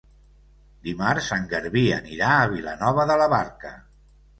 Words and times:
Dimarts 0.87 1.29
en 1.37 1.47
Garbí 1.53 1.85
anirà 2.01 2.35
a 2.41 2.51
Vilanova 2.59 3.11
de 3.15 3.23
la 3.25 3.33
Barca. 3.41 3.81